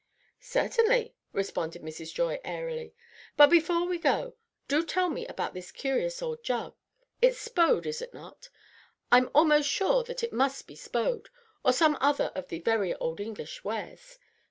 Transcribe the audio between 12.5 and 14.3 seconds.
very old English wares.